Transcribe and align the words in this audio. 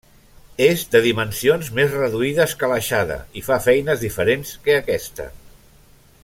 És 0.67 0.85
de 0.93 1.01
dimensions 1.05 1.69
més 1.79 1.93
reduïdes 1.97 2.55
que 2.63 2.71
l'aixada 2.71 3.19
i 3.43 3.45
fa 3.49 3.59
feines 3.67 4.03
diferents 4.07 4.55
que 4.65 4.79
aquesta. 4.81 5.29